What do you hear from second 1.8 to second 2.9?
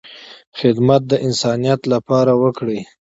لپاره وکړه،